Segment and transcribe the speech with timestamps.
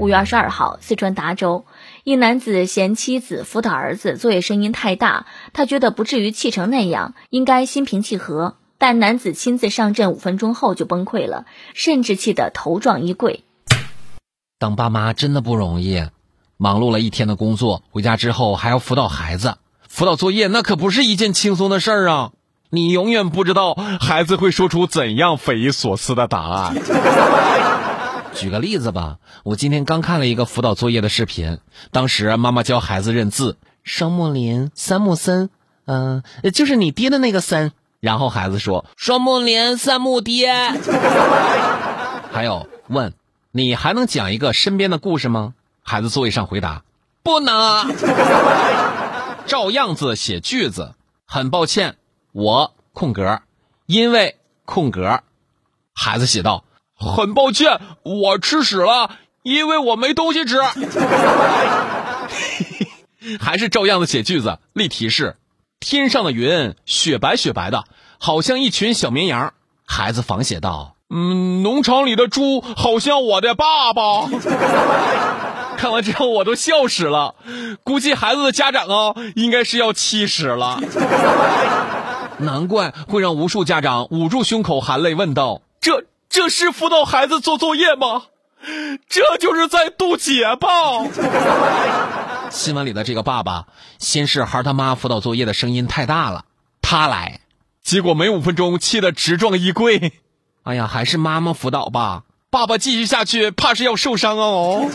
[0.00, 1.66] 五月二十二号，四川达州
[2.04, 8.56] 一男子嫌妻子辅导儿子作业声音太大，他觉得不至于气成那样，应该心平气和。
[8.78, 11.44] 但男子亲自上阵五分钟后就崩溃了，
[11.74, 13.44] 甚至气得头撞衣柜。
[14.58, 16.02] 当爸妈真的不容易，
[16.56, 22.30] 忙碌了一天的工作，回家之后还要辅导孩子，辅导作业那可不是一件轻松的事儿啊！
[22.70, 26.74] 你永远不知道孩子会说出怎样匪夷所思的答案。
[28.34, 31.58] 举个例子吧，我今天刚看了一个辅导作业的视频，
[31.90, 35.50] 当时妈妈教孩子认字，双木林、三木森，
[35.84, 36.22] 嗯，
[36.54, 37.72] 就是你爹的那个森。
[38.00, 40.50] 然后孩子说：“双木林，三木爹。
[42.32, 43.12] ”还有问
[43.52, 45.52] ：“你还能讲一个身边的故事吗？”
[45.84, 46.82] 孩子座位上回答
[47.22, 47.94] ：“不能。
[49.46, 50.94] ”照样子写句子，
[51.26, 51.96] 很抱歉，
[52.32, 53.42] 我空格，
[53.84, 55.20] 因为空格。
[55.92, 56.64] 孩子写道
[57.00, 59.10] ：“很抱歉，我吃屎了，
[59.42, 60.60] 因为我没东西吃。
[63.40, 65.36] ”还是照样子写句子，例题是。
[65.80, 67.84] 天上的云雪白雪白的，
[68.18, 69.54] 好像一群小绵羊。
[69.86, 74.28] 孩子仿写道：“嗯，农场里的猪好像我的爸爸。
[75.80, 77.34] ”看完之后我都笑死了，
[77.82, 80.78] 估计孩子的家长啊，应该是要气死了。
[82.36, 88.22] 难怪会让无数家长捂住胸口含泪问道：“这这是辅导孩子做作业吗？
[89.08, 90.68] 这就是在渡劫吧？”
[92.50, 93.66] 新闻里的这个爸爸，
[93.98, 96.44] 先是孩他妈辅导作业的声音太大了，
[96.80, 97.40] 他来，
[97.82, 100.12] 结果没五分钟气得直撞衣柜。
[100.62, 104.88] 哎呀，还是妈妈辅导吧，爸爸继续下去怕是要受伤哦。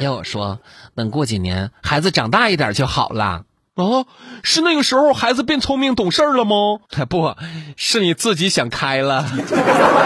[0.00, 0.58] 要我说，
[0.96, 3.44] 等过几年孩子长大一点就好了。
[3.76, 4.06] 哦，
[4.42, 6.80] 是那个时候孩子变聪明懂事了吗？
[7.08, 7.34] 不
[7.76, 9.26] 是你自己想开了。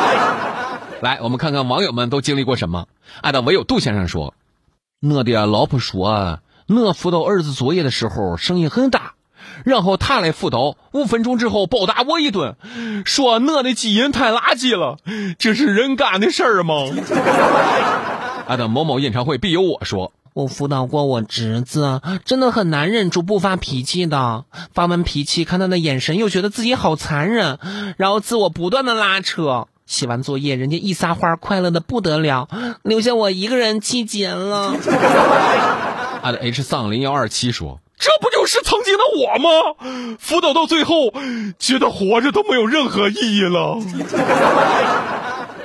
[1.01, 2.87] 来，我们看看网友们都经历过什么。
[3.23, 4.35] 爱的唯有杜先生说。
[5.01, 9.15] 我的老婆说，我辅导儿子作业的时候声音很大，
[9.65, 12.57] 然后他来辅导，五分钟之后暴打我一顿，
[13.07, 14.99] 说我的基因太垃圾了，
[15.39, 16.75] 这是人干的事儿吗？
[18.49, 27.59] 啊，等某某演唱会必有我说，我辅导过我侄子，真的很难忍住不发脾气的，发完脾气看他的眼神，又觉得自己好残忍，
[27.97, 29.69] 然后自我不断的拉扯。
[29.87, 32.47] 写完作业，人家一撒欢，快乐的不得了，
[32.83, 34.73] 留下我一个人气结了。
[36.23, 40.17] 爱的 H 丧零幺二七说：“这不就是曾经的我吗？
[40.21, 41.13] 辅导到最后，
[41.59, 43.81] 觉得活着都没有任何意义了。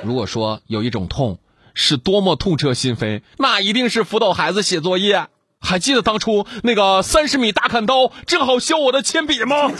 [0.02, 1.38] 如果说有一种痛
[1.76, 5.28] 是多么痛彻心扉，那一定是辅导孩子写作业。
[5.60, 9.70] 还记得当初那个三十米大砍刀正好削我的铅笔吗？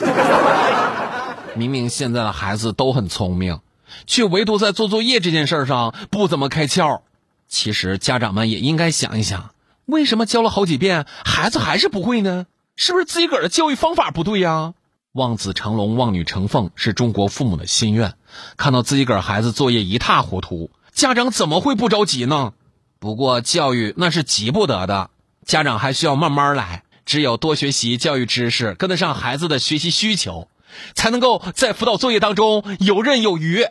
[1.57, 3.61] 明明现在的孩子都很聪明。”
[4.05, 7.01] 却唯独在做作业这件事上不怎么开窍。
[7.49, 9.51] 其实家长们也应该想一想，
[9.87, 12.47] 为什么教了好几遍，孩子还是不会呢？
[12.75, 14.75] 是不是自己个儿的教育方法不对呀？
[15.13, 18.15] 望子成龙，望女成凤，是中国父母的心愿。
[18.57, 22.55] 看到自己个儿孩子作业一塌糊涂，家长怎么会不着急呢？
[22.99, 25.11] 不过教育那是急不得的，
[25.45, 26.85] 家长还需要慢慢来。
[27.05, 30.49] 只有多学习教育知识，跟得上孩子的学习需求，
[30.95, 33.67] 才能够在辅导作业当中游刃有余。